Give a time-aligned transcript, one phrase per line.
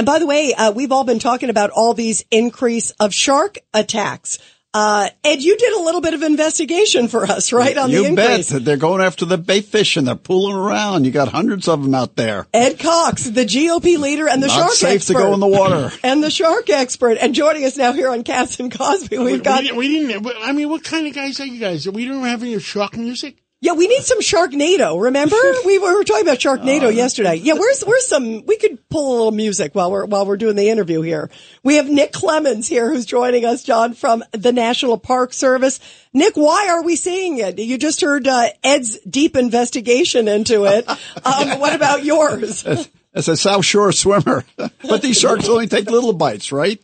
[0.00, 3.58] And by the way, uh, we've all been talking about all these increase of shark
[3.74, 4.38] attacks.
[4.72, 7.76] Uh, Ed, you did a little bit of investigation for us, right?
[7.76, 8.50] On you the increase.
[8.50, 8.64] bet.
[8.64, 11.04] They're going after the bait fish and they're pooling around.
[11.04, 12.46] You got hundreds of them out there.
[12.54, 15.12] Ed Cox, the GOP leader and the Not shark safe expert.
[15.12, 15.92] to go in the water.
[16.02, 17.18] and the shark expert.
[17.20, 19.64] And joining us now here on Cats and Cosby, we've we, got.
[19.64, 20.26] we, we didn't.
[20.42, 21.86] I mean, what kind of guys are you guys?
[21.86, 23.36] We don't have any shark music.
[23.62, 24.98] Yeah, we need some Sharknado.
[25.02, 25.36] Remember,
[25.66, 26.88] we were talking about Sharknado Oh.
[26.88, 27.34] yesterday.
[27.34, 28.46] Yeah, where's where's some?
[28.46, 31.30] We could pull a little music while we're while we're doing the interview here.
[31.62, 35.78] We have Nick Clemens here, who's joining us, John, from the National Park Service.
[36.14, 37.58] Nick, why are we seeing it?
[37.58, 40.88] You just heard uh, Ed's deep investigation into it.
[41.22, 42.64] Um, what about yours?
[43.12, 44.44] As a South Shore swimmer.
[44.56, 46.82] but these sharks only take little bites, right?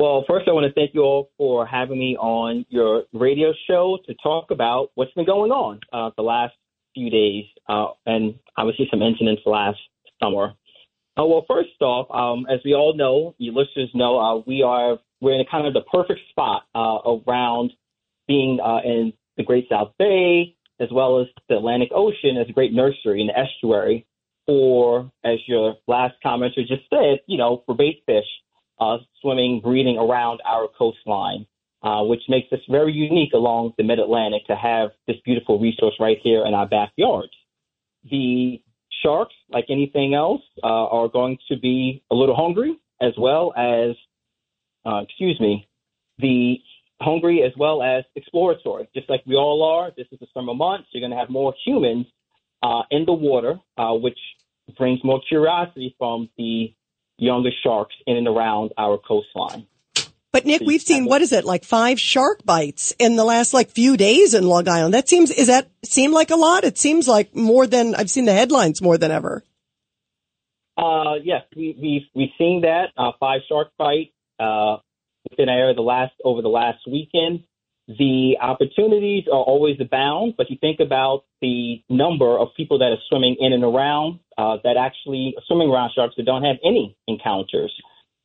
[0.00, 3.98] Well, first, I want to thank you all for having me on your radio show
[4.06, 6.54] to talk about what's been going on uh, the last
[6.94, 9.76] few days, uh, and obviously some incidents last
[10.18, 10.54] summer.
[11.18, 14.98] Uh, well, first off, um, as we all know, you listeners know, uh, we are
[15.20, 16.96] we're in kind of the perfect spot uh,
[17.28, 17.70] around
[18.26, 22.52] being uh, in the Great South Bay as well as the Atlantic Ocean as a
[22.52, 24.06] great nursery and estuary
[24.46, 28.24] for, as your last commenter just said, you know, for bait fish
[28.80, 31.46] uh, swimming, breeding around our coastline,
[31.82, 35.94] uh, which makes us very unique along the Mid Atlantic to have this beautiful resource
[36.00, 37.28] right here in our backyard.
[38.10, 38.62] The
[39.02, 43.96] sharks, like anything else, uh, are going to be a little hungry, as well as,
[44.84, 45.68] uh, excuse me,
[46.18, 46.56] the
[47.00, 48.88] hungry as well as exploratory.
[48.94, 50.88] Just like we all are, this is the summer months.
[50.92, 52.06] You're going to have more humans
[52.62, 54.18] uh, in the water, uh, which
[54.76, 56.74] brings more curiosity from the
[57.20, 59.66] younger sharks in and around our coastline.
[60.32, 63.70] But Nick, we've seen what is it like five shark bites in the last like
[63.70, 64.94] few days in Long Island.
[64.94, 66.62] That seems is that seem like a lot?
[66.62, 69.42] It seems like more than I've seen the headlines more than ever.
[70.76, 74.76] Uh, yes, we, we've we've seen that uh, five shark bite uh,
[75.28, 77.42] within our area the last over the last weekend.
[77.98, 83.02] The opportunities are always abound, but you think about the number of people that are
[83.08, 87.72] swimming in and around uh, that actually swimming around sharks that don't have any encounters.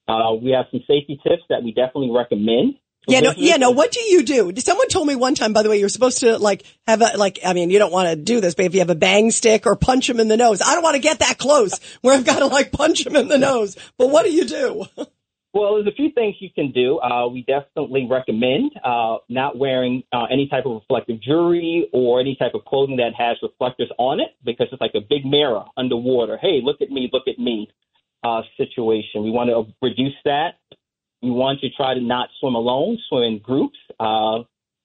[0.07, 2.75] Uh, we have some safety tips that we definitely recommend.
[3.07, 3.71] Yeah, no, yeah, no.
[3.71, 4.51] What do you do?
[4.57, 7.39] Someone told me one time, by the way, you're supposed to like have a like.
[7.45, 9.65] I mean, you don't want to do this, but if you have a bang stick
[9.65, 12.25] or punch him in the nose, I don't want to get that close where I've
[12.25, 13.77] got to like punch him in the nose.
[13.97, 14.85] But what do you do?
[15.55, 16.99] Well, there's a few things you can do.
[16.99, 22.35] Uh, we definitely recommend uh, not wearing uh, any type of reflective jewelry or any
[22.35, 26.37] type of clothing that has reflectors on it because it's like a big mirror underwater.
[26.37, 27.69] Hey, look at me, look at me
[28.21, 29.23] uh, situation.
[29.23, 30.55] We want to reduce that.
[31.21, 33.77] We want to try to not swim alone, swim in groups.
[33.97, 34.39] Uh,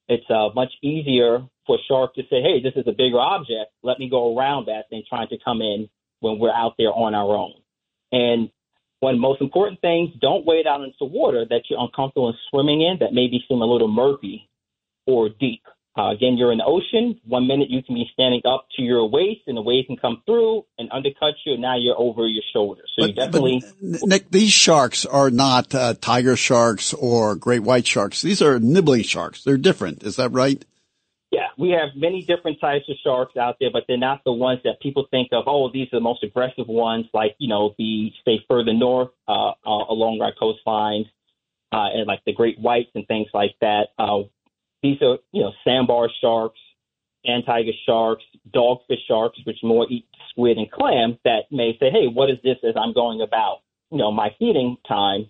[0.07, 3.71] it's uh, much easier for shark to say, hey, this is a bigger object.
[3.83, 5.89] Let me go around that than trying to come in
[6.21, 7.55] when we're out there on our own.
[8.13, 8.51] And
[9.01, 12.35] one of the most important things, don't wade out into water that you're uncomfortable in
[12.49, 14.47] swimming in that maybe seem a little murky
[15.05, 15.63] or deep.
[15.97, 17.19] Uh, again, you're in the ocean.
[17.25, 20.21] One minute you can be standing up to your waist and the wave can come
[20.25, 22.83] through and undercut you, and now you're over your shoulder.
[22.95, 23.63] So you definitely.
[23.81, 28.21] Nick, these sharks are not uh, tiger sharks or great white sharks.
[28.21, 29.43] These are nibbling sharks.
[29.43, 30.03] They're different.
[30.03, 30.63] Is that right?
[31.61, 34.81] We have many different types of sharks out there, but they're not the ones that
[34.81, 35.43] people think of.
[35.45, 39.51] Oh, these are the most aggressive ones, like you know, the stay further north uh,
[39.63, 41.05] uh, along our coastlines,
[41.71, 43.89] uh, and like the great whites and things like that.
[43.99, 44.23] Uh,
[44.81, 46.57] these are you know sandbar sharks,
[47.25, 51.19] and tiger sharks, dogfish sharks, which more eat squid and clam.
[51.25, 52.57] That may say, hey, what is this?
[52.67, 53.59] As I'm going about,
[53.91, 55.29] you know, my feeding time,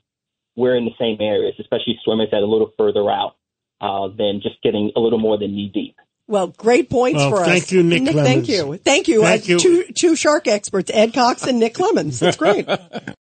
[0.56, 3.36] we're in the same areas, especially swimmers that are a little further out
[3.82, 5.98] uh, than just getting a little more than knee deep.
[6.28, 7.48] Well, great points for us.
[7.48, 9.22] thank you, Nick Thank you, thank you.
[9.22, 9.60] Thank Uh, you.
[9.60, 12.20] Two two shark experts, Ed Cox and Nick Clemens.
[12.20, 12.66] That's great.